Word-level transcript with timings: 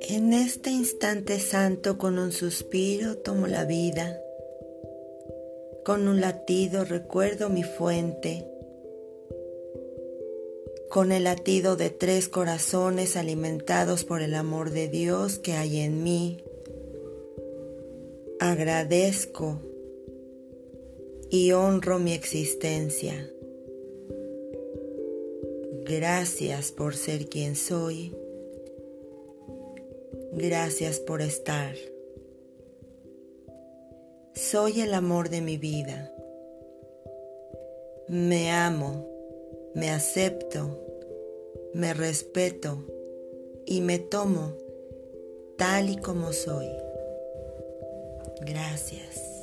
En 0.00 0.32
este 0.32 0.70
instante 0.70 1.40
santo 1.40 1.98
con 1.98 2.18
un 2.20 2.30
suspiro 2.30 3.18
tomo 3.18 3.48
la 3.48 3.64
vida, 3.64 4.20
con 5.84 6.06
un 6.06 6.20
latido 6.20 6.84
recuerdo 6.84 7.48
mi 7.48 7.64
fuente, 7.64 8.46
con 10.88 11.10
el 11.10 11.24
latido 11.24 11.74
de 11.74 11.90
tres 11.90 12.28
corazones 12.28 13.16
alimentados 13.16 14.04
por 14.04 14.22
el 14.22 14.34
amor 14.34 14.70
de 14.70 14.86
Dios 14.88 15.40
que 15.40 15.54
hay 15.54 15.80
en 15.80 16.04
mí. 16.04 16.44
Agradezco 18.38 19.60
y 21.30 21.52
honro 21.52 21.98
mi 21.98 22.12
existencia. 22.12 23.30
Gracias 25.84 26.72
por 26.72 26.96
ser 26.96 27.28
quien 27.28 27.54
soy 27.54 28.12
Gracias 30.38 31.00
por 31.00 31.22
estar. 31.22 31.74
Soy 34.34 34.82
el 34.82 34.92
amor 34.92 35.30
de 35.30 35.40
mi 35.40 35.56
vida. 35.56 36.12
Me 38.06 38.50
amo, 38.50 39.08
me 39.74 39.88
acepto, 39.88 40.78
me 41.72 41.94
respeto 41.94 42.84
y 43.64 43.80
me 43.80 43.98
tomo 43.98 44.52
tal 45.56 45.88
y 45.88 45.96
como 45.96 46.34
soy. 46.34 46.68
Gracias. 48.42 49.35